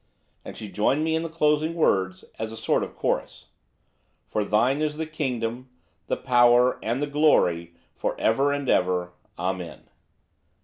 And 0.43 0.57
she 0.57 0.67
joined 0.67 1.03
me 1.03 1.13
in 1.13 1.21
the 1.21 1.29
closing 1.29 1.75
words, 1.75 2.25
as 2.39 2.51
a 2.51 2.57
sort 2.57 2.81
of 2.81 2.95
chorus. 2.95 3.49
'For 4.25 4.43
Thine 4.43 4.81
is 4.81 4.97
the 4.97 5.05
Kingdom, 5.05 5.69
the 6.07 6.17
Power, 6.17 6.83
and 6.83 7.03
the 7.03 7.05
Glory, 7.05 7.75
for 7.93 8.19
ever 8.19 8.51
and 8.51 8.67
ever. 8.67 9.13
Amen. 9.37 9.83